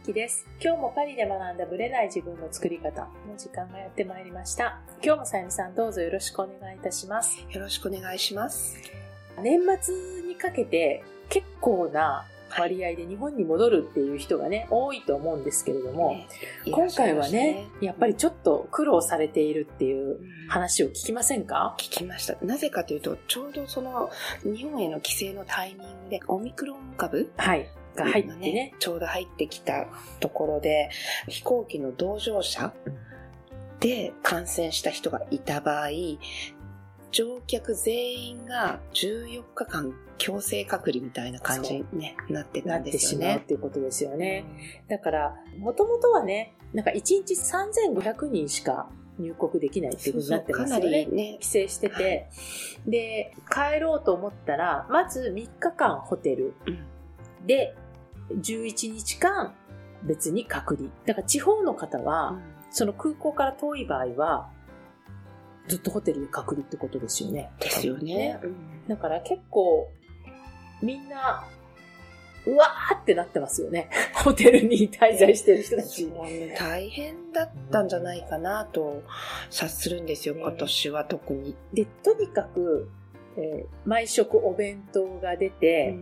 [0.00, 0.46] こんにちは、あきです。
[0.62, 4.80] 今日もパリで学んだブレない自分の作り方の時間がやってまいりました。
[5.02, 7.44] 今日もさゆみさんどうぞよろしくお願いいたします。
[7.50, 8.76] よろしくお願いします。
[9.42, 9.94] 年末
[10.26, 12.26] にかけて結構な
[12.58, 16.28] 割合で日本に戻るっていう人がね、多いと思うんですけれども、ね
[16.66, 21.76] 今回はねやっぱりちょっと苦労されているっていううん話を聞きませんか？
[21.78, 22.36] 聞きました。
[22.44, 24.10] なぜかというと、ちょうどその
[24.42, 27.68] 日本への規制のタイミングで、オミクロン株はい。
[27.94, 28.74] が入ってね。
[28.78, 29.86] ちょうど入ってきた
[30.20, 30.90] ところで、
[31.28, 32.72] 飛行機の同乗者
[33.80, 35.88] で感染した人がいた場合、
[37.10, 43.26] 乗客全員が14日間強制隔離みたいな感じに、ね、なってたなってんですよね。
[43.26, 44.44] しまうっていうことですよね。
[44.88, 51.12] だから、もともとはね、なんか1日3500人しか入国できないっていうことになってますよねかなり。
[51.12, 52.28] ね規、制してて、
[52.86, 56.86] で、帰ろうと思ったら、まず3日間ホテルうん
[57.46, 57.74] で、
[58.36, 59.54] 11日間
[60.02, 60.88] 別に隔離。
[61.06, 62.38] だから地方の方は、
[62.70, 64.50] その空港から遠い場合は、
[65.68, 67.50] ずっとホテルで隔離ってことですよね。
[67.60, 68.40] ですよね。
[68.42, 69.88] うんだから結構、
[70.82, 71.46] みんな、
[72.46, 73.88] うわーってなってますよね。
[74.24, 76.06] ホテルに滞在してる人たち。
[76.06, 79.02] ね大変だったんじゃないかなと
[79.50, 81.54] 察するんですよ、ね今年は特に。
[81.72, 82.90] で、とにかく、
[83.36, 85.96] えー毎食お弁当が出て、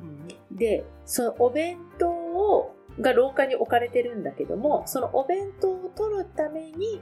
[0.50, 7.00] で、そのお弁当を、が廊下に置かれてるんだけども、そのお弁当を取るために、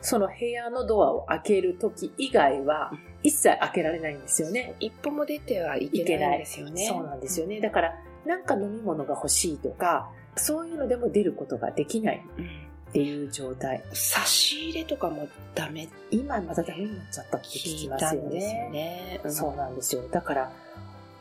[0.00, 2.92] その部屋のドアを開けるとき以外は、
[3.22, 4.74] 一切開けられないんですよね。
[4.80, 6.86] 一歩も出てはいけないんですよね。
[6.86, 7.60] そうなんですよね。
[7.60, 13.82] だから、なんか飲み物が欲しいとか、そういうのでも出ることができないうんっていう状態。
[13.92, 19.20] 差し入れとかもダメ今またダメになっちゃったって聞きますよたんですよね。
[19.22, 19.30] ね。
[19.30, 20.02] そうなんですよ。
[20.08, 20.52] だから、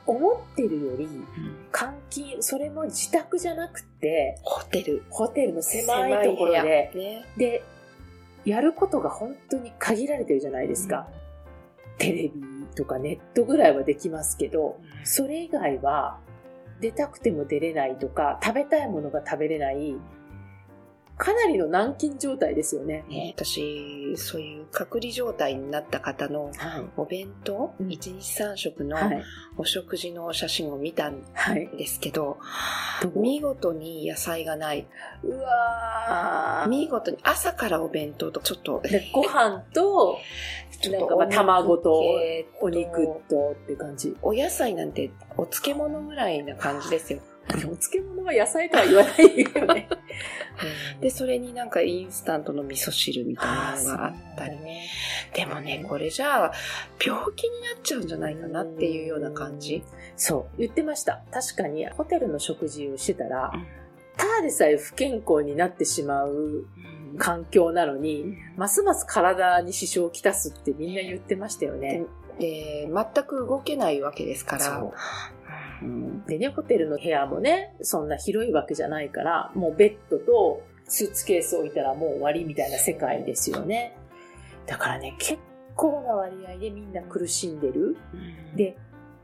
[0.08, 1.26] 思ってるより、うん
[1.78, 5.04] 監禁、それも自宅じゃなくて、ホテル。
[5.10, 7.26] ホテルの狭いところで、ね。
[7.36, 7.64] で、
[8.46, 11.08] やることが本当に限られてるじゃないですか。
[11.98, 12.32] テレビ
[12.76, 16.18] とかネットぐらいはできますけど、うんそれ以外は
[16.82, 19.96] 出たくても出れないとか、食べたいものが食べれない、
[21.18, 23.06] かなりの軟禁状態ですよね。
[23.08, 26.86] ね、私、そういう隔離状態になった方のはい。
[26.98, 29.24] お弁当、うん一日3食のはい。
[29.58, 31.68] お食事の写真を見たんはい。
[31.78, 32.38] ですけど、
[33.02, 34.88] どう見事に野菜がない。
[35.24, 40.18] うわー見事に朝からお弁当とちょっと、で ご飯と、
[40.82, 42.04] ちなんかまあ卵と
[42.62, 44.16] お肉とって感じ。
[44.22, 47.20] お野菜なんてお漬物ぐらいな感じですよ。
[47.58, 49.90] お漬物は野菜とは言わないよね。
[51.02, 54.60] で、それになんかインスタントの味噌汁みたいなのがあったり。
[54.60, 54.88] ね。
[55.34, 56.54] でもね、これじゃあ
[57.04, 59.84] 病気になっちゃうんじゃないかなっていうような感じ。
[60.16, 61.24] そう、言ってました。
[61.32, 63.52] 確かに、ホテルの食事をしてたら、
[64.18, 66.66] ただでさえ不健康になってしまう
[67.18, 72.06] 環境なのに、ますます体に支障をきたすってみんな言ってましたよね。
[72.40, 74.92] で、全く動けないわけですから。
[76.28, 83.98] でね、ホテルの部屋もね、そんな広いわけじゃないから、もうベッドとスーツケース置いたらもう終わりみたいな世界ですよね。
[84.66, 85.40] だからね、結
[85.76, 87.98] 構な割合でみんな苦しんでる。
[88.56, 88.78] で、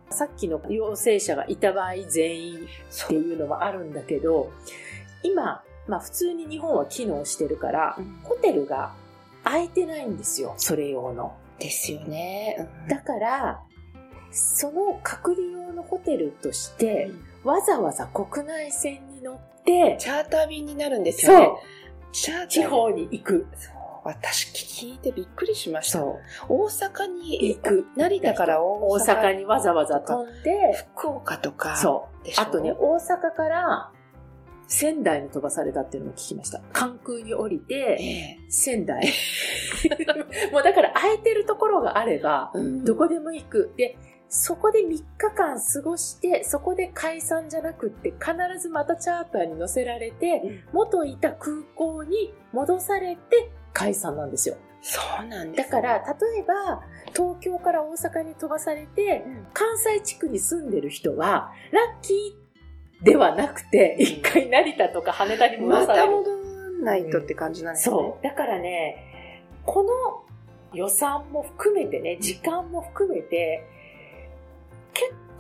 [0.10, 4.52] さっきの陽性者がいた場合全員っていうのもあるんだけど、
[5.24, 8.94] 今、まあ普通に日本は機能してるから、ホテルが
[9.44, 11.36] 空いてないんですよ、それ用の。
[11.60, 12.68] ですよね。
[12.88, 13.62] だから、
[14.32, 17.12] その隔離用のホテルとして、
[17.44, 21.46] わざわざ国内線に乗って、チャーター便になるんですよね。
[21.46, 21.58] そう、
[22.12, 23.48] チャー地方に行く。
[24.04, 26.04] 私聞いてびっくりしました。
[26.04, 27.86] 大阪に行く。
[27.96, 30.52] 成田から大大阪阪にわざわざ飛んで、
[30.96, 31.78] 福岡とか。
[31.78, 32.30] そう。
[32.38, 33.92] あとね、大阪から
[34.68, 36.62] 仙台に飛ばされたっていうのも聞きました。
[36.72, 39.06] 関空に降りて、ええ仙台。
[40.52, 43.74] もうだから空いてるところがあれば、うんどこでも行く。
[43.78, 43.98] で、
[44.34, 45.04] そこで3日
[45.36, 54.56] 間過ごして、そこで解散じゃなくって、必ずまたチャーターに乗せられて、うん元いた空港に戻されて解散なんですよ。
[54.82, 56.82] そうなんですね、だから、例えば、
[57.14, 66.06] 東京から大阪に飛ばされて、関西地区に住んでる人は、ラッキーではなくて、うん一回成田とか羽田に戻まされる。
[66.06, 66.32] た戻
[66.80, 67.96] らないとって感じなんですね。
[67.98, 68.24] そう。
[68.24, 69.90] だからね、この
[70.74, 73.81] 予算も含めてね、時間も含めて、結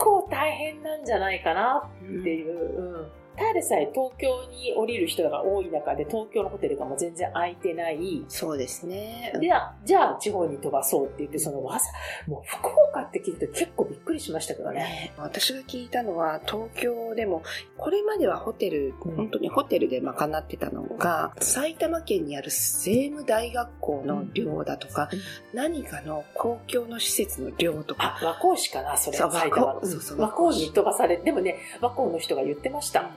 [0.04, 1.90] 構大変なんじゃないかな
[2.20, 2.80] っていう。
[2.80, 8.24] うんただでさえ東京に降りる人が多い中で東京のホテルがもう全然空いてない。
[8.28, 9.34] そうですね。
[9.40, 9.52] で、
[9.84, 11.86] じゃあ地方に飛ばそうって言って、そのわざ、
[12.28, 14.82] もう福岡って聞いて結構びっくりしましたけどね。
[14.82, 17.42] ね私が聞いたのは東京でも
[17.78, 25.20] これまではホテル、うん本当にホテルで賄ってたのが埼玉県にある税務大学校の寮だとか、うん
[25.54, 29.18] 何かの公共の施設の寮とかあ、和光市かな、それ。
[29.18, 33.10] そう和光に飛ばされ、でもね、和光の人が言ってました。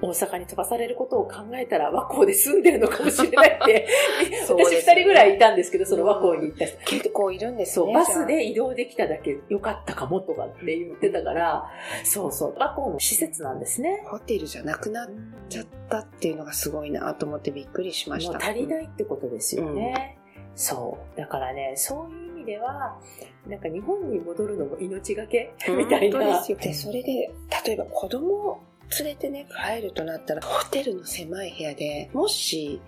[0.00, 3.88] 大阪に飛ばされることを考えたら和光で住んでるのかもしれないって、
[4.48, 6.78] 私二人ぐらいいたんですけど、その和光に行った人。
[6.84, 11.70] 結構いるんですそう、ねバスで移動できただけ良かったかもとかって言ってたから、
[12.04, 14.02] そうそう、和光の施設なんですね。
[14.06, 15.08] ホテルじゃなくなっ
[15.48, 20.18] ちゃったっていうのがすごいなと思ってびっくりしましたもう足りないってことですよね。
[20.54, 21.18] そう。
[21.18, 22.98] だからね、そういう意味では、
[23.46, 26.18] なんか日本に戻るのも命がけみたいな。
[26.18, 27.30] 本当ですよでそれで
[27.64, 28.60] 例えば子供を
[29.00, 32.80] 連れてね帰るとなったらホテルの狭い部屋でもし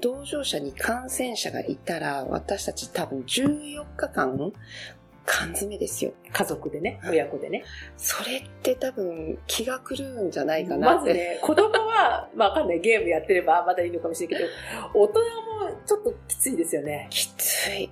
[0.00, 4.36] 同乗者に感染者がいたら私たち多分14日間
[5.26, 7.64] 缶詰ですよ家族でね、親子でね。
[7.96, 15.26] それって多分気が狂うんじゃないかなまずね、子供は、 まあわかんない、ゲームやってればまだいいのかもしれないけど、大人も
[15.84, 17.08] ちょっときついですよね。
[17.10, 17.90] きつい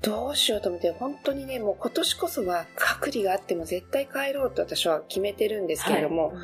[0.00, 6.36] どうしようと思って本当にねもう今年こそは隔離があっても絶対帰ろうと私は決めてるんですけれども、はい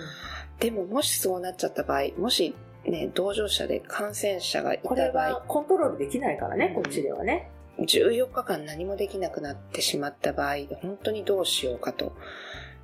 [0.59, 2.55] でももしそうなっちゃった場合もし
[2.85, 7.51] ね同乗者で感染者がいこれた場合はコントロールできないからね、うんこっちではね。
[7.79, 12.17] 14日間何もできなくなってしまった場合本当にどうしようかと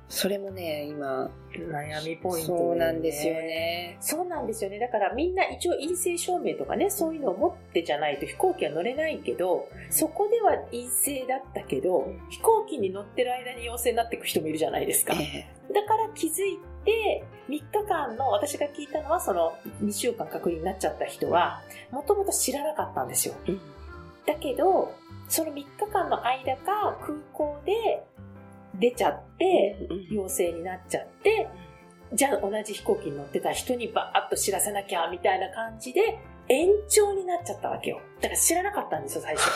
[0.07, 3.33] それもね今悩みポイント、そうなんですよ。
[3.33, 4.77] ねそうなんですよね。
[4.77, 15.13] だからみんな一応陰性証明とかね、そういうのを持ってじゃないと飛行機は乗れないけど、そこでは陰性だったけど、飛行機に乗ってる間に陽性になっていく人もいるじゃないですか。
[15.15, 23.33] えだから気づいて、3日間の、私が聞いたのは、その2週間隔離になっちゃった人は、もともと知らなかったんですよ。
[23.47, 23.74] えうん
[24.25, 24.93] だけど、
[25.27, 28.03] その3日間の間か空港で
[28.79, 31.47] 出ちゃって、うん陽性になっちゃって、
[32.13, 38.01] じゃあ同じ飛行機に乗ってた人にバーッと知らせなきゃみたいな感じで延長になっちゃったわけよ。
[38.21, 39.49] だから知らなかったんですよ、最初。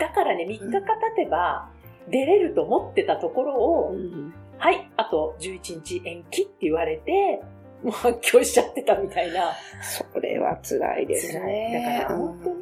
[0.00, 1.68] だからね、3日間経てば
[2.08, 7.42] 出れると思ってたところを、うんはい、あと11日延期って言われて、
[7.82, 9.52] もう発狂しちゃってたみたいな。
[9.82, 12.55] それは辛いですねだから本当に、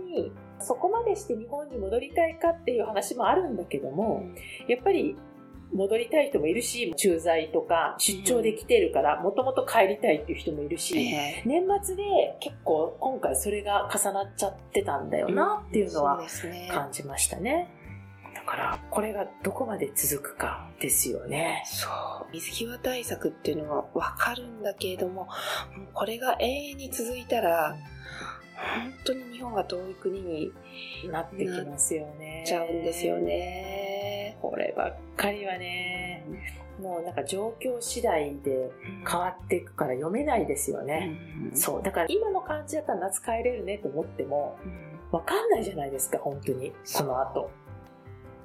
[0.65, 4.25] そこまでして日本に戻りたいかっていう話もあるんだけども、
[4.67, 5.17] やっぱり
[5.73, 11.43] 戻りたい人もいるし、駐在とか出張で来てるから、もともと帰りたいっていう人もいるうんし、ええ。
[11.45, 12.03] 年末で
[12.41, 16.21] 結構今回それが重なっちゃってたんだよなっていうのは
[16.71, 17.69] 感じましたね。
[18.35, 21.63] だから、これがどこまで続くかですよね。
[21.67, 22.15] そう。
[22.35, 25.29] 水際対策っていうのは分かるんだけれどももう
[25.93, 27.77] これが永遠に続いたら
[28.57, 30.53] 本当に日本が遠い国に
[31.11, 32.45] なってきますよね。
[32.47, 33.19] ちゃうんですよ。
[33.19, 34.37] ね。
[34.41, 36.25] こればっかりはね、
[36.81, 38.71] もうなんか状況次第で
[39.09, 41.19] 変わっていくから読めないですよね。
[41.53, 41.83] うんそう。
[41.83, 46.73] だから今の感じだったら夏帰れるねと思っても、うんわかんないじゃないですか、本当に。
[46.83, 47.49] その後。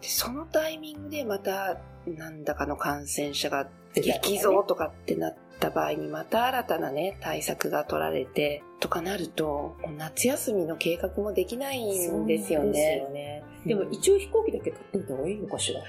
[0.01, 13.09] でそのタイミングでまた何だかの感染者が激増とかってなった場合にまた新たなね対策が取られてとかなると夏休みの計画もできないんですよねよ。
[13.09, 13.43] ね。
[13.65, 15.81] でも一応飛行機だけ取っといた方がいいのかしら？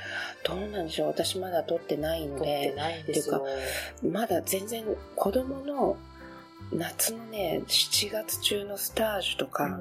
[0.42, 3.46] どうなんでしょう私まだ取ってないの取ってでないんですよ。
[4.10, 5.96] まだ全然子供の
[6.72, 9.80] 夏のね7月中のスタージュとか、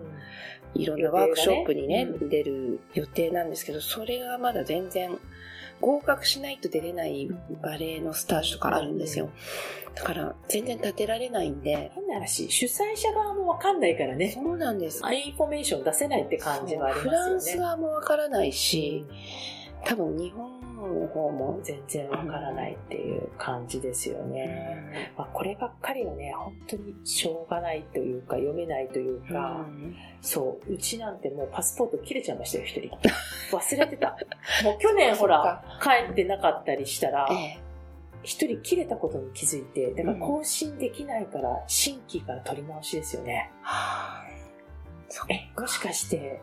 [0.75, 5.17] いろんなワークショップにねね出る予定なんですけどそれがまだ全然
[5.81, 7.29] 合格しないと出れない
[7.61, 9.29] バレエのスタージュとかあるんですよ。
[9.95, 11.91] だから全然立てられないんで。
[11.93, 14.31] 変な話、主催者側もわかんないからね。
[14.31, 15.01] そうなんです。
[15.03, 17.17] あインフォメーション出せないって感じはありますよね。
[17.17, 19.05] フランス側もわからないし
[19.85, 25.11] 多分日本の方も、全然わからないっていう感じですよね。
[25.17, 29.65] まあ、こればっかりはね、本当にしょうがないというか、読めないというか、
[30.21, 32.97] そう、うちなんてもうパスポート切れちゃいましたよ、一人。
[33.55, 34.17] 忘れてた。
[34.63, 37.57] もう去年ほら、帰ってなかったりしたらえ、え
[38.23, 43.51] 一人切れたことに気づいて、だから更新できないから、新規から取り直しですよね。
[43.61, 44.29] はあ
[45.29, 46.41] え、もしかして、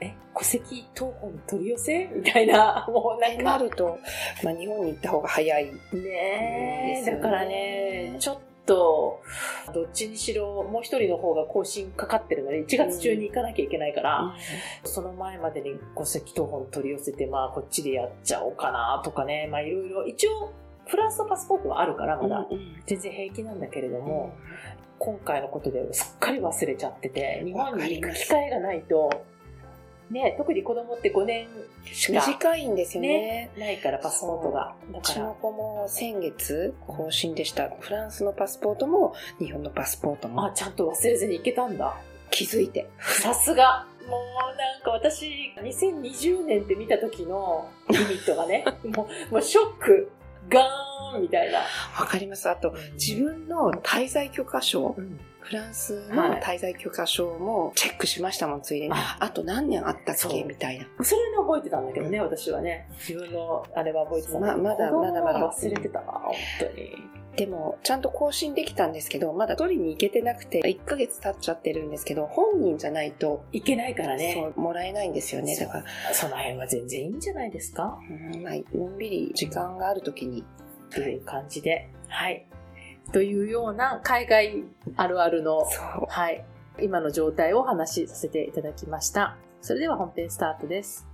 [0.00, 2.06] え、戸籍謄本取り寄せ？
[2.14, 3.98] みたいな、 もうなんてなか、ると、
[4.42, 5.64] まあ、日本に行った方が早い。
[5.92, 9.22] ねえ、だからね、ちょっと、
[9.72, 14.34] どっちにしろ、もう一人の方が更新かかってるので、1月中に行かなきゃいけないから、
[14.84, 20.52] その前までに戸籍謄本取り寄せて、まあ、こっちでやっちゃおうかなとかね、まあ、いろいろ、一応、
[20.86, 22.46] フランスのパスポートはあるから、まだ。
[22.50, 22.82] うんうん。
[22.86, 24.32] 全然平気なんだけれども、
[24.98, 29.10] 今回のことですっかり忘れちゃってて、日本に行く機会がないと、
[30.10, 31.48] ね、特に子供って5年
[31.84, 33.50] しか短いんですよね。
[33.58, 34.74] ないから、パスポートが。
[34.92, 37.68] だうちの子も先月更新でした。
[37.80, 41.96] フランスのパスポートも日本のパスポートあ、もちゃんと忘れずに行けたんだ。
[42.30, 42.88] 気づいて。
[43.00, 43.86] さすが。
[44.08, 50.12] もうなんか私、2020年って見た時のリミットがね、 もう、もうショック、
[50.48, 51.58] ガーンみたいな。
[51.98, 52.48] わかります。
[52.48, 58.92] あと、自分の滞在許可証、うんフランスの滞在許可証もチェックしましたもん、ついでに。
[58.94, 60.42] ああと何年あったっけ？
[60.42, 60.86] みたいな。
[61.04, 62.88] それで覚えてたんだけどね、私はね。
[62.98, 64.38] 自分のあれは覚えてた。
[64.40, 66.96] ままだまだまだ忘れてたな、本当に。
[67.36, 74.32] でも、ちゃんと更新できたんですけど、まだ取りに行けてなくて、1ヶ月経っちゃってるんですけど、本人じゃないと、いけないからね。
[74.34, 75.54] そう、もらえないんですよね。
[75.54, 77.98] だから、その辺は全然いいんじゃないですか？
[78.34, 80.44] うんまあ、のんびり時間があるときに、
[80.88, 81.90] という感じで。
[82.08, 82.46] はい。
[83.12, 84.64] というような海外
[84.96, 85.64] あるあるの。
[86.08, 86.44] はい。
[86.80, 89.36] 今の状態をお話しさせていただきました。
[89.60, 91.06] それでは本編スタートです。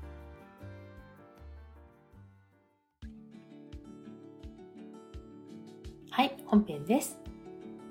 [6.11, 7.18] はい、本編です。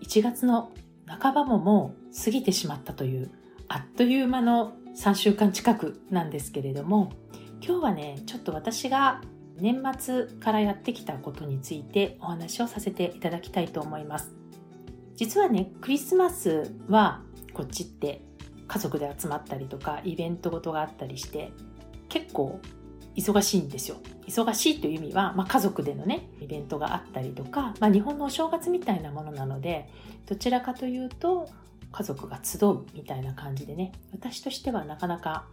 [0.01, 0.72] 1月の
[1.08, 3.31] 半ばももう過ぎてしまったという、
[3.67, 7.12] あっという間の3週間近くなんですけれども、
[7.62, 9.22] 今日はね、ちょっと私が
[9.58, 14.31] 年末からやってきたことについてお話をさせていただきたいと思います。
[15.15, 17.22] 実はね、クリスマスは
[17.53, 18.22] こっちって
[18.67, 21.51] 家族で集まったりとかイベントごとがあったりして
[22.08, 22.60] 結構
[23.15, 23.98] 忙しいんですよ。
[24.27, 29.89] 忙しいという意味は、まあ、家族でのねイベントがあったりとか、まあ、日本のお正月みたいなものなので
[30.25, 31.50] どちらかというと
[31.91, 35.46] 家族が集うみたいな感じでね私としてはなかなか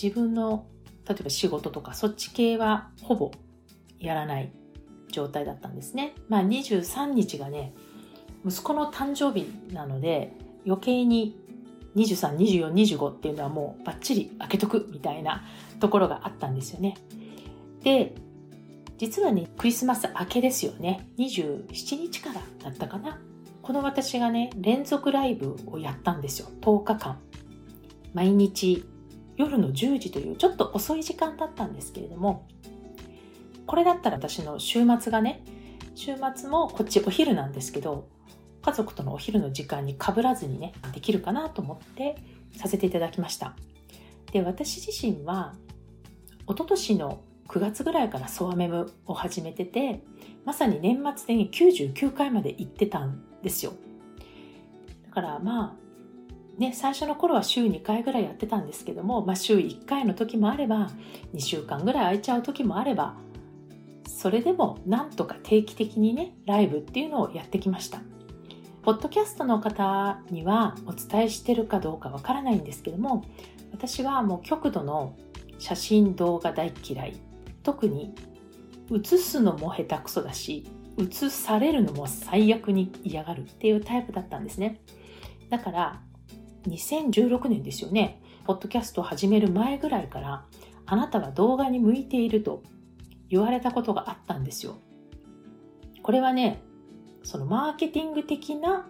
[0.00, 0.66] 自分の
[1.08, 3.30] 例えば仕事とかそっち系はほぼ
[3.98, 4.52] やらない
[5.10, 6.14] 状態だったんですね。
[6.28, 7.72] まあ、23日がね
[8.44, 10.32] 息子の誕生日なので
[10.66, 11.38] 余計に
[11.96, 15.44] 23、24、25っていうのはもうバッチリ開けとくみたいな
[15.80, 16.96] ところがあったんですよね。
[17.82, 18.14] で、
[18.98, 21.08] 実はね、クリスマス明けですよね。
[21.18, 23.18] 27日からだったかな。
[23.62, 26.48] この私がね、連続ライブをやったんですよ。
[26.60, 27.18] 10日間。
[28.12, 28.84] 毎日
[29.36, 32.46] 夜の10時というちょっと遅い時間だったんですけれども、
[33.66, 35.44] これだったら私の週末がね、
[35.94, 38.08] 週末もこっちお昼なんですけど、
[38.62, 42.16] 家族とのお昼の時間にかぶらずにね、できるかなと思って
[42.56, 43.56] させていただきました。
[44.32, 45.54] で、私自身は、
[46.48, 50.02] 一昨年の9月ぐらいからソアメムを始めてて、
[50.44, 53.72] まさに年末で99回まで行ってたんですよ。
[55.04, 55.85] だからまあ、
[56.58, 60.90] ね、最初の頃は週2回ぐらいやってたんですけども、まあ、週1回の時もあれば
[61.34, 63.14] 2週間ぐらい空いちゃう時もあれば
[64.08, 68.00] それでもなんとか定期的にねライブっていうのをやってきました。
[68.82, 73.24] ポッドキャストの方にはお伝えしてるかどうかわからないんですけども
[73.72, 75.16] 私はもう極度の
[75.58, 77.16] 写真動画大嫌い
[77.64, 78.14] 特に
[78.88, 84.80] 写すのも下手くそだし写されるのも最悪に嫌がるっていうタイプだったんですね。
[85.50, 86.00] だから
[86.66, 88.20] 2016年ですよね。
[88.44, 90.44] ポッドキャストを始める前ぐらいから
[90.86, 92.62] あなたは動画に向いていると
[93.28, 94.78] 言われたことがあったんですよ。
[96.02, 96.62] これはね
[97.24, 98.86] そのマーケティング的な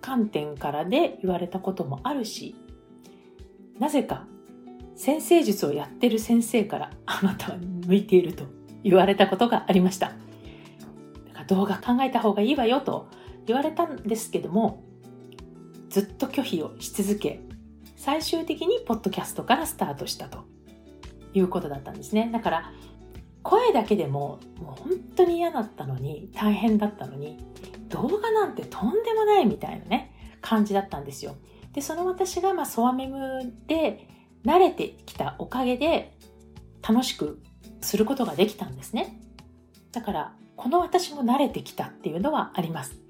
[0.00, 2.54] 観点からで言われたこともあるし
[3.78, 4.26] なぜか
[4.94, 8.44] 先生術をやってる先生からあなたは向いていると
[8.82, 10.12] 言われたことがありました。
[11.26, 13.08] だから動画考えた方がいいわよと
[13.46, 14.82] 言われたんですけども
[15.96, 17.40] ずっと拒否をし続け
[17.96, 20.44] 最終的にポッドキャストからスタートしたと
[21.32, 22.28] いうことだったんですね。
[22.30, 22.72] だから
[23.42, 27.42] 声だけでももう本当に嫌だったのに大変だったのに
[27.88, 31.34] 動画なんてとんでもないみたいなね感じだったんですよ。
[31.72, 34.06] でその私がまあソアメムで
[34.44, 36.14] 慣れてきたおかげで
[36.86, 37.40] 楽しく
[37.80, 39.18] することができたんですね。
[39.92, 43.00] だからこの私も慣れてきたっていうのはあります。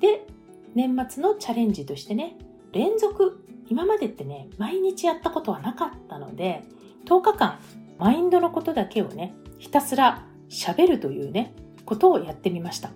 [0.00, 0.26] で
[0.74, 2.36] 年末のチャレンジとしてね
[2.72, 6.62] 連続今までってね毎日やったことはなかったので
[7.06, 7.58] 10日間
[7.98, 12.90] マインドのことだけをねひたすら喋るというねことをやってみました。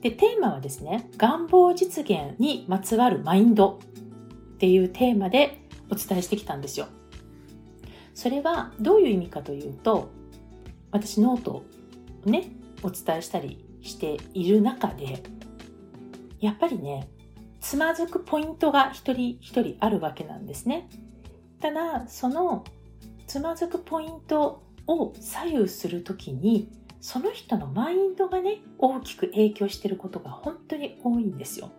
[0.00, 3.78] でテーマはですね願望実現にまつわるマインド
[4.54, 6.86] っていうテーマでお伝えしてきたんですよ。
[8.14, 10.10] それはどういう意味かというと
[10.90, 11.64] 私ノートを
[12.24, 12.50] ね
[12.82, 15.22] お伝えしたりしている中で
[16.40, 17.08] やっぱりね
[17.60, 20.88] つまずくポイントが一人一人あるわけなんですね
[21.60, 22.64] ただその
[23.26, 26.68] つまずくポイントを左右するときに
[27.00, 31.70] その人のマインドがね、大きく影響してることが本当に多いんですよ。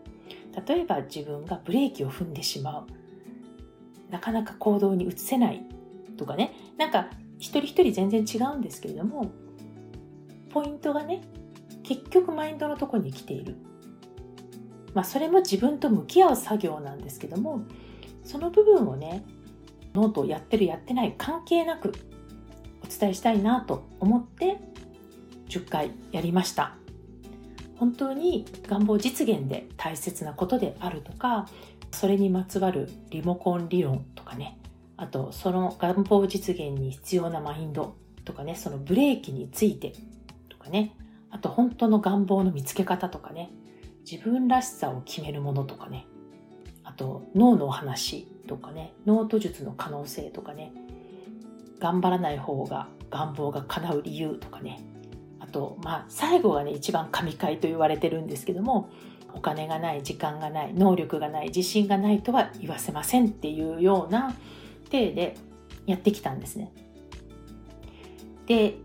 [0.67, 4.11] 例えば自分がブレーキを踏んでしまう。
[4.11, 5.63] なかなか行動に移せない
[6.17, 6.53] とかね。
[6.77, 9.31] なんか一人一人全然違うんですけれども、
[10.49, 11.21] ポイントがね、
[11.83, 13.55] 結局マインドのとこに来ている。
[14.93, 17.63] まあそれも自分と向き合う作業なんですけども、
[18.23, 19.23] その部分をね、
[19.93, 21.93] ノートをやってるやってない関係なく
[22.83, 24.57] お伝えしたいなと思って
[25.49, 26.75] 10回やりました。
[27.77, 31.47] 本当に願望実現で大切なことであるとか、
[31.91, 34.57] それにまつわるリモコン理論とかね、
[34.97, 39.93] あとその願望実現に必要なマインドとかね、そのブレーキについて
[40.47, 40.95] とかね、
[41.31, 43.49] あと本当の願望の見つけ方とかね、
[44.09, 46.05] 自分らしさを決めるものとかね、
[46.83, 50.71] あと脳の話とかね、ノート術の可能性とかね、
[51.79, 54.79] 頑張らない方が願望が叶う理由とかね、
[55.39, 58.89] あと、まあ、最後がね、一番神回と言われてるんですけども、
[59.33, 64.35] お金がない、時間がない、能力がない、自信がないとは言わせませんっていうような
[64.91, 65.37] 体で
[65.85, 66.71] やってきたんですね。
[68.45, 68.75] で、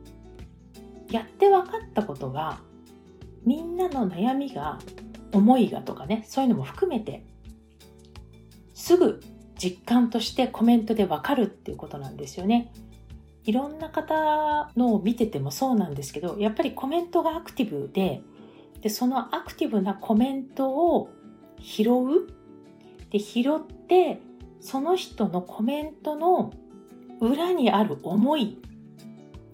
[1.11, 2.61] やって分かったことが、
[3.45, 4.79] みんなの悩みが、
[5.37, 7.25] 思いがとかね、そういうのも含めて、
[8.75, 9.21] すぐ
[9.59, 12.73] 実感としてコメントで分かるっていうことなんですよね。
[13.45, 18.23] いろんな方のを見ててもそうなんですけど、やっぱりコメントがアクティブで、
[18.81, 21.11] でそのアクティブなコメントを
[21.61, 22.27] 拾う。
[23.11, 24.21] で、拾って、
[24.61, 26.53] その人のコメントの
[27.21, 28.59] 裏にある思い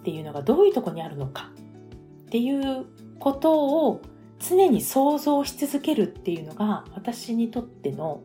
[0.00, 1.50] っていうのがどういうとこにあるのか
[2.22, 2.86] っていう
[3.18, 4.02] ことを
[4.48, 8.22] 常に想像し続けるっていうのが私にとっての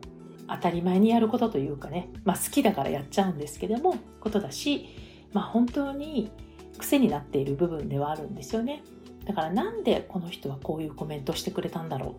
[0.48, 4.88] 当たり前にやることというかね、まあ好きだからやっちゃうんですけども、ことだし、
[5.32, 6.30] まあ本当に
[6.78, 8.82] 癖になっている部分ではあるんですよね。
[9.24, 12.16] だからなんでこの人はこういうコメントしてくれたんだろ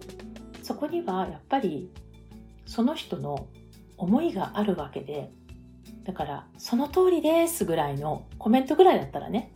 [0.62, 0.66] う？
[0.66, 1.92] そこにはやっぱり
[2.66, 3.48] その人の
[3.98, 5.32] 思いがあるわけで、
[6.04, 9.52] だからその通りですぐらいのコメントぐらいだったらね、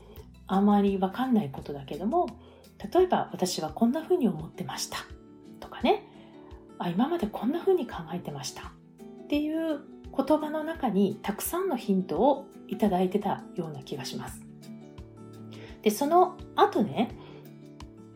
[0.48, 2.28] あまりわかんないことだけども、
[2.92, 4.98] 例えば私はこんな風に思ってました
[5.60, 6.08] とかね、
[6.80, 8.74] あ今までこんな風に考えてました
[9.24, 9.80] っていう
[10.16, 14.42] 言葉の中にたくさんのヒントをいただいてたような気がします。
[15.82, 17.10] で、その後ね、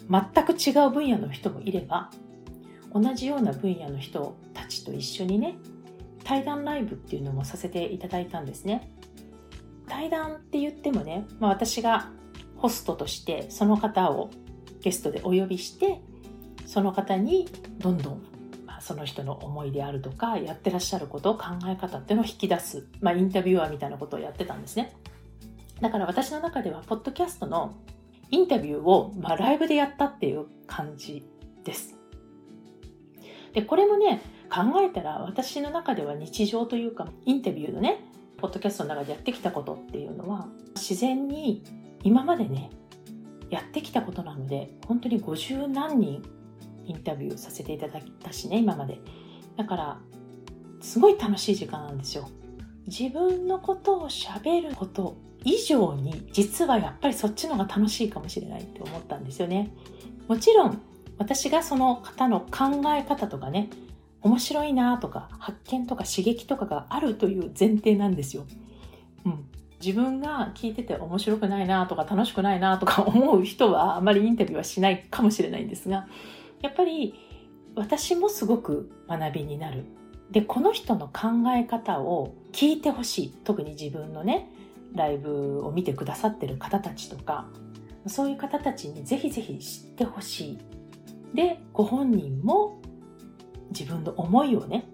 [0.09, 2.11] 全く違う分野の人もいれば、
[2.93, 5.57] 同じような分野の人たちと一緒にね、
[6.23, 8.91] 対談ライブっていうのもさせていただいたんですね。
[9.87, 12.09] 対談って言ってもね、まあ、私が
[12.57, 14.29] ホストとしてその方を
[14.81, 16.01] ゲストでお呼びして、
[16.65, 17.47] その方に
[17.79, 18.23] どんどん
[18.65, 24.95] まあその人の思いであるとか、やってらっしゃること、考え方っていうのを引き出す、まあ、インタビュアーみたいなことをやってたんですね。
[25.81, 27.75] だから私の中では、ポッドキャストの
[28.29, 31.25] インタビューを、まあ、ライブでやったっていう感じ
[31.63, 31.95] です。
[33.53, 38.01] で、これもね、考えたら私の中では日常というか、インタビューのね、
[38.37, 41.63] ポッドキャストの中でやってきたことっていうのは、自然に
[42.03, 42.69] 今までね、
[43.49, 46.23] やってきたことなので、本当に50何人
[46.85, 48.99] インタビューさせていただいたしね、今まで。
[49.55, 49.99] だから、
[50.81, 52.29] すごい楽しい時間なんですよ。
[52.87, 59.71] 自分のことを喋ること以上に、実はやっぱりそっちの方が楽しいかもしれないって思ったんですよね。
[60.27, 60.81] もちろん、
[61.17, 63.69] 私がその方の考え方とかね、
[64.21, 68.45] 面白いなとか、発見とか刺激とかがあるという前提なんですよ。
[69.83, 76.07] 自分が聞いてて面白くないなとか楽しくないなとか思う人はあまりインタビューはしないかもしれないんですが、
[76.61, 77.13] やっぱり
[77.75, 79.85] 私もすごく学びになる。
[80.31, 83.33] で、この人の考え方を聞いてほしい。
[83.43, 84.49] 特に自分のね、
[84.93, 87.47] ライブを見てくださってる方たちとか、
[88.07, 90.57] そういう方たちにぜひぜひ知ってほしい。
[91.35, 92.81] で、ご本人も
[93.69, 94.85] 自分の思いをね、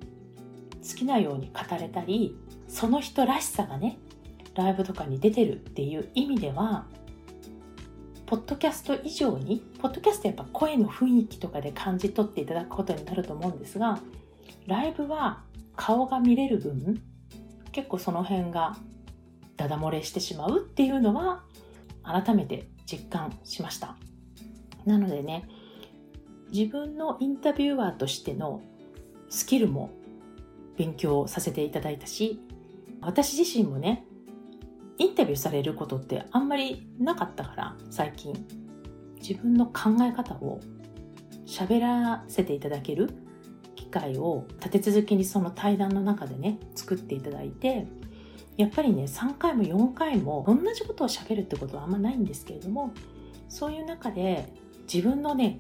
[0.87, 2.35] 好きなように語れたり、
[2.67, 3.97] その人らしさがね、
[4.55, 6.85] ライブとかに出てるっていう意味では、
[8.25, 13.99] ポッドキャスト以上に、ポッドキャストやっぱ声の雰囲気とかで感じ取っていただくことになると思うんですが、
[14.67, 15.43] ライブは
[15.75, 17.01] 顔が見れる分、
[17.71, 18.77] 結構その辺が
[19.57, 21.43] ダダ漏れしてしまうっていうのは、
[22.03, 23.95] 改めて実感しました。
[24.85, 25.47] なのでね、
[26.51, 28.61] 自分のインタビュアーとしての
[29.29, 29.89] スキルも
[30.77, 32.39] 勉強させていただいたし、
[33.01, 34.05] 私自身もね、
[34.97, 38.63] インタビューされることってあんまりなかったから最近。
[39.23, 40.59] 自分の考え方を
[41.47, 43.09] 喋らせていただける
[43.75, 47.87] 機会を立て続けにその対談の中でね作っていただいて
[48.57, 52.93] やっぱりね3回も4回も同じことを喋るってことはあんまないんですけれども
[53.47, 54.51] そういう中で
[54.91, 55.59] 自分のね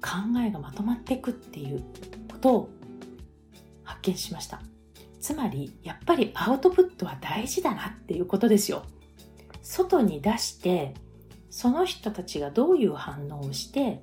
[0.00, 1.82] 考えがまとまっていくっていう
[2.30, 2.70] ことを
[3.82, 4.62] 発見しました。
[5.20, 8.84] つまりやっぱりアウトプットは大事だなっていうことですよ。
[9.62, 10.94] 外に出して
[11.50, 14.02] その人たちがどういう反応をして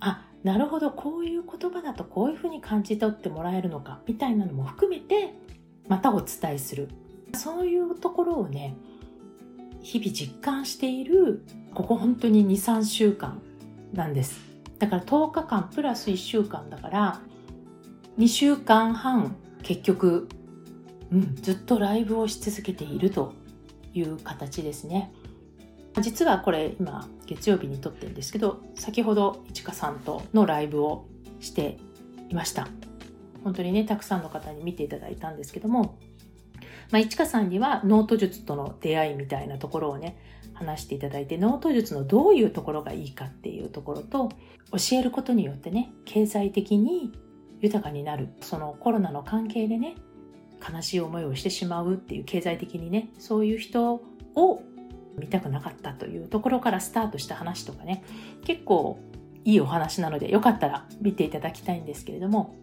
[0.00, 5.34] あなるほどこういう言葉だとこういうふうに感じ取ってもらえるのかみたいなのも含めて
[5.88, 6.88] またお伝えする。
[7.34, 8.76] そういうところをね
[9.82, 13.42] 日々実感しているここ本当に23週間
[13.92, 14.40] なんです。
[14.78, 17.20] だから10日間プラス1週間だから
[18.18, 20.28] 2週間半結局、
[21.12, 23.34] うん、ずっとライブをし続けていると
[23.94, 25.12] いう形ですね。
[26.00, 31.06] 実はこれ今月曜日に撮ってるんですけど先ほどいちかさんとのライブを
[31.40, 31.78] して
[32.28, 32.68] いました。
[33.44, 35.98] 本当にねたくさんの方に見ていただいたんですけども
[36.90, 40.16] まあ、いちかさんにはノート術との出会いみたいなところをね
[40.54, 44.30] 話していただいてノート術のどういうところがいいかっていうところと
[44.72, 47.12] 教えることによってね経済的に
[47.60, 49.96] 豊かになるそのコロナの関係でね
[50.60, 54.02] 悲しい思いをしてしまうっていう経済的にねそういう人
[54.34, 54.62] を
[55.18, 58.04] 見たくなかったというところからスタートした話とかね
[58.44, 58.98] 結構
[59.44, 62.56] いいお話なのでよかったら見ていただきたいんですけれども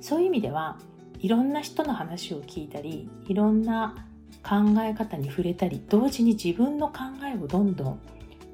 [0.00, 0.78] そういう意味では
[1.18, 4.06] いろんな人の話を聞いたりいろんな
[4.42, 8.00] 考え方に触れたり同時に自分の考えをどんどん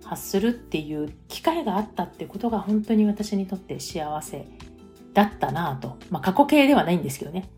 [0.04, 4.46] 発するっていう機会があったってことが本当に私にとって幸せ
[5.12, 5.98] だったなぁと。
[6.10, 7.48] まあ過去形ではないんですけどね。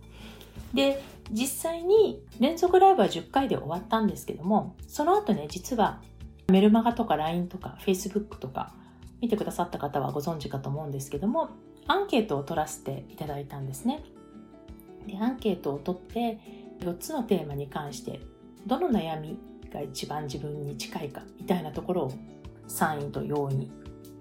[0.75, 6.01] で、実際に連続ライブは10回で終わったんですけども、その後ね、実は
[6.49, 8.75] メルマガとか LINE とか Facebook とか
[9.21, 11.51] 見てくださった方はご存知かと思うんですけども、
[11.87, 14.03] アンケートを取らせていただいたんですね。
[15.07, 16.39] で、アンケートを取って
[16.81, 18.21] 4つのテーマに関して
[18.67, 19.39] どの悩み
[19.73, 22.13] が一番自分に近いかみたいなところを
[22.69, 23.71] 3位と4位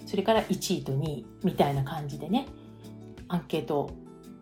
[0.05, 2.47] それから1位と2位みたいな感じでね
[3.27, 3.91] アンケート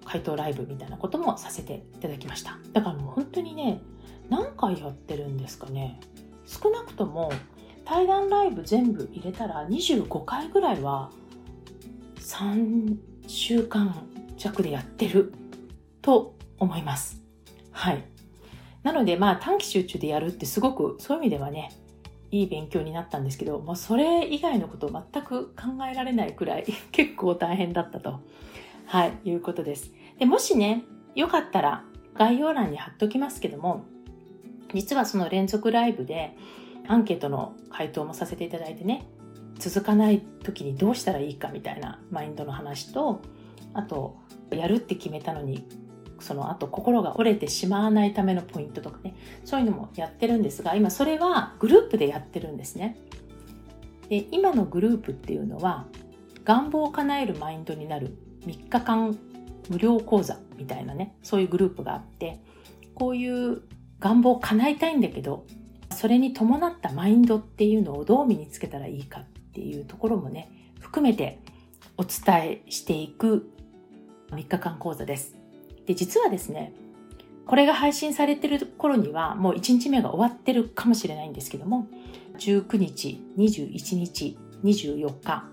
[0.08, 2.58] 回答ライブみたいなこともさせていただきました。
[2.72, 3.82] だからもう本当にね
[4.30, 6.00] 何回やってるんですかね。
[6.46, 7.30] 少なくとも
[7.84, 11.12] 対談ライブ全部入れたら25回ぐらいは
[12.20, 12.96] 3
[13.28, 15.34] 週間弱でやってる
[16.02, 17.22] と思います。
[17.72, 18.04] はい。
[18.84, 21.74] なのでまあ短期集中でやるってすごくそういう意味ではね
[22.32, 28.22] いい勉強になったんですけどもうそれ以外のことを全く考えられないくらい結構大変だったと。
[28.88, 29.92] はい、いうことです。
[30.18, 31.84] で、もしね、よかったら
[32.16, 33.86] 概要欄に貼っときますけども、
[34.74, 36.36] 実はその連続ライブで
[36.88, 39.06] アンケートの回答もさせていただいてね、
[39.60, 43.22] 続かない時にどうしたらいいかみたいなマインドの話と、
[43.74, 44.18] あと、
[44.52, 45.68] やるって決めたのに、
[46.20, 52.98] その後心が折れてしまわないためのポイントとかね、そういうのもやってるんですが、今それはグループでやってるんですね。
[54.08, 55.88] で、今のグループっていうのは、
[56.46, 58.18] 願望を叶えるマインドになる
[58.48, 59.18] 3日間
[59.70, 62.40] 無料講座みたいなね、そういうグループがあって、
[62.96, 63.62] こういう
[64.00, 65.46] 願望を叶えたいんだけど、
[65.96, 71.40] それに伴ったマインドっていうのをどう身につけたらいいかっていうところもね、含めて
[71.98, 73.52] お伝えしていく
[74.32, 75.36] 3日間講座です。
[75.86, 76.74] で、実はですね、
[77.46, 81.88] これが配信されてる頃にはもう1日目が終わってるかもしれないんですけども、
[82.38, 85.46] 19日、21日、24日、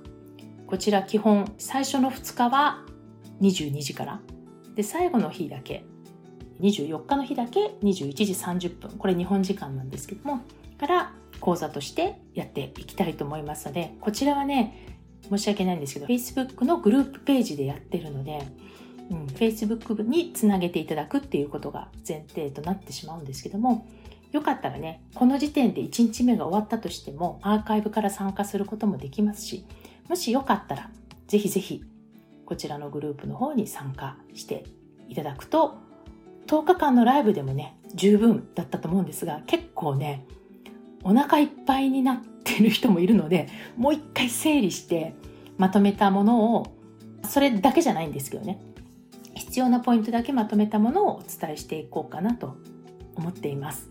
[0.66, 2.84] こちら基本最初の2日は
[3.40, 4.20] 22時から。
[4.74, 5.84] で最後の日だけ。
[6.60, 8.90] 24日の日だけ21時30分。
[8.98, 10.40] これ日本時間なんですけども。
[10.78, 14.96] から講座としてやっていきたいと思いますのでこちらはね
[15.28, 18.46] 申し訳ないんですけど Facebook のグループページでやってるので、
[19.10, 23.86] うん、Facebook につなげていただくっていうことが前提となってしまうんですけども
[24.32, 29.64] よかったらねこの時点で1日目が終わったとしてもアーカイブから参加することもできますし
[30.08, 30.90] もしよかったら
[31.26, 31.82] ぜひぜひ
[32.44, 34.64] こちらのグループの方に参加して
[35.08, 35.78] いただくと
[36.46, 40.26] 10日間のライブでもね十分だったと思うんですが結構ね
[41.02, 45.14] お腹いっぱいになってる人もいるのでもう一回整理して
[45.56, 46.66] まとめたものを
[47.28, 48.60] それだけじゃないんですけどね
[49.34, 52.56] 必要なポイントだけまとめたものをお伝えしていこうかなと
[53.16, 53.88] 思っています。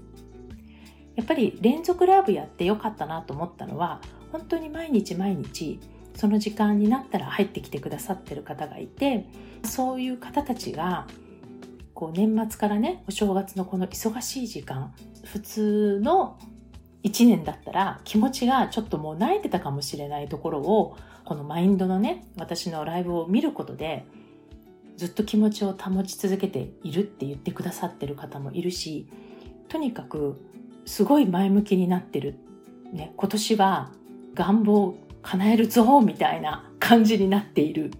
[1.15, 5.80] やっぱり連続ライブやってよかったなと思ったのは本当に毎日毎日
[6.15, 9.26] その時間になったら入ってきてくださってる方がいて
[9.63, 11.08] そういう方たちが
[11.93, 16.38] こう年末からねお正月のこの忙しい時間普通の
[17.04, 24.06] 1年だったら気持ちがちょっともう慣れてたかもしれないところをこのマインドのね私のライブを見ることで
[24.97, 29.08] ずっと気持ちを保ち続けているって言ってくださってる方もいるし
[29.67, 30.39] とにかく
[30.86, 32.38] すごい前向きになってる、
[32.91, 33.91] ね、今年は
[34.34, 37.92] 願望叶えるぞみたいな感じになっている。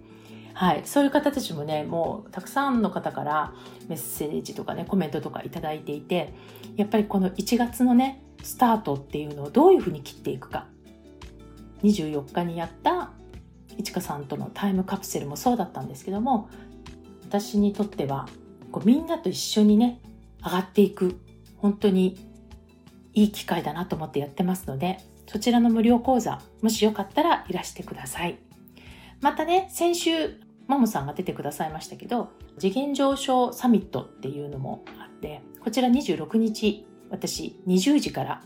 [0.54, 0.82] はい。
[0.86, 3.54] そういう方たちもね、もうたくさんの方から
[3.88, 6.34] メッセージとかね、コメントとかいただいていて、
[6.76, 10.68] やっぱりこの1月のね、スタートっていうのをどういうふうに切っていくか。
[11.82, 13.12] 24日にやった
[13.78, 16.50] いちかさんとのタイムカプセルもそうだったんですけども、
[17.26, 18.28] 私にとっては、
[18.72, 20.00] こうみんなと一緒にね、
[20.44, 21.20] 上がっていく、
[21.58, 22.18] 本当に
[23.14, 25.00] いい機会だなと思ってやってますので、
[25.34, 28.38] そちらの無料講座、もしよかったらいらしてください。
[29.19, 38.43] またね、先週、ももさんが出てくださいましたけど、次元上昇サミットっていうのもあって、こちら26日、私20時から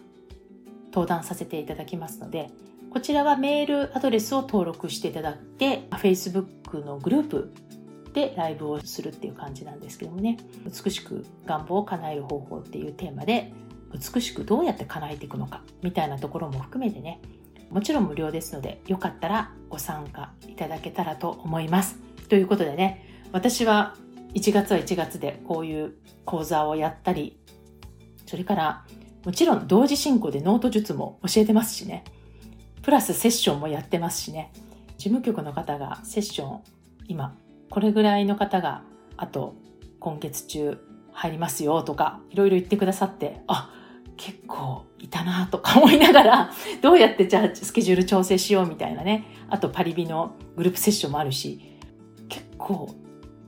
[0.93, 2.51] 登壇させていただきますので、
[2.89, 7.53] こちらはメールアドレスを登録していただいて、Facebook のグループ
[8.13, 13.51] でライブをするっていう感じなんですけどもね、美しく願望を叶える方法っていうテーマで、
[13.93, 17.21] 美しくどうやって叶えていくのかみたいなところも含めてね、
[17.69, 21.97] もちろん無料ですので、よかったらご参加いただけたらと思います。
[22.29, 23.95] ということでね、私は
[24.33, 25.93] 1月は1月でこういう
[26.25, 27.39] 講座をやったり、
[28.25, 28.85] それから
[29.25, 32.03] もちろん同時進行でノート術も教えてますしね。
[32.81, 34.51] プラスセッションもやってますしね。
[34.97, 36.61] 事務局の方がセッション、
[37.07, 37.35] 今、
[37.69, 38.83] これぐらいの方が、
[39.17, 39.55] あと、
[39.99, 40.79] 今月中
[41.11, 43.71] 入りますよとか、いろいろ言ってくださって、あ、
[44.17, 46.51] 結構いたなとか思いながら、
[46.81, 49.25] どうやってじゃあスケジュール調整しようみたいなね。
[49.49, 51.61] あとパリビのグループセッションもあるし、
[52.27, 52.89] 結構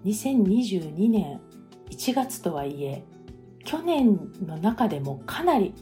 [0.06, 1.42] 2022年
[1.90, 3.04] 1月とはいえ、
[3.66, 5.74] 去年の中でもかなり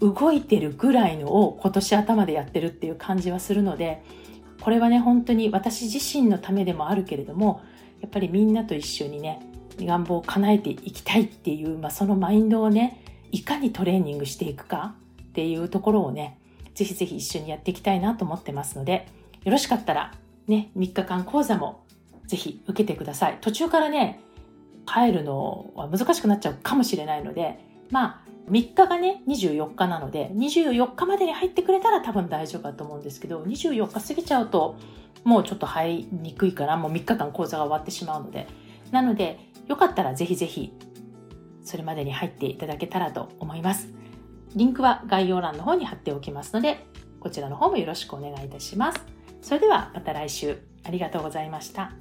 [0.00, 4.02] 動いてるぐらいのを今年頭でやってるっていう感じはするので、
[4.60, 7.60] これはね、本当に私自身のためでもあるけれども、
[8.00, 9.40] やっぱりみんなと一緒にね、
[9.78, 13.00] 願望を叶えていきたいっていう、まあ、そのマインドをね、
[13.34, 16.38] いかにトレーニングしていくかっていうところをね、
[16.74, 19.08] ぜひぜひ一緒にやっていきたいなと思ってますので、
[19.42, 20.14] よろしかったら、
[20.46, 21.84] ね、3日間講座も
[22.26, 23.38] ぜひ受けてください。
[23.40, 24.20] 途中からね、
[24.86, 27.58] 帰るのは難しくなっちゃうかもしれないので、
[27.90, 34.76] まあ、3日がね、24日なので、24日までに入ってくれたら多分大丈夫だと思うんですけど、24日過ぎちゃうと、
[35.24, 38.46] もうちょっと入りにくいから、もう3日間講座が終わってしまうので、
[38.92, 40.72] なので、よかったらぜひぜひ、
[41.64, 43.88] それまでに入っていただけたらと思います。
[44.54, 46.86] リンクは概要欄の方に貼っておきますので、
[47.18, 49.04] こちらの方もよろしくお願いいたします。
[49.42, 51.92] それではまた来週ありがとうございました。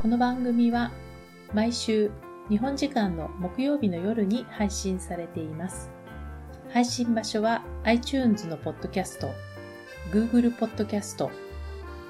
[0.00, 0.92] この番組は
[1.52, 2.10] 毎週
[2.48, 5.90] 日本時間の木曜日の夜に配信されています。
[6.72, 9.30] 配信場所は iTunes のポッドキャスト、
[10.10, 11.30] Google ポッドキャスト、